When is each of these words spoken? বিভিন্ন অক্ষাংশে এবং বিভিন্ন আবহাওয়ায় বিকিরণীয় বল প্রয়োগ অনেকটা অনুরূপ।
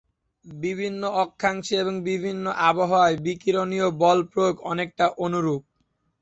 বিভিন্ন 0.45 1.01
অক্ষাংশে 1.23 1.75
এবং 1.79 1.95
বিভিন্ন 2.09 2.45
আবহাওয়ায় 2.69 3.17
বিকিরণীয় 3.25 3.87
বল 4.01 4.19
প্রয়োগ 4.31 4.55
অনেকটা 4.71 5.05
অনুরূপ। 5.23 5.61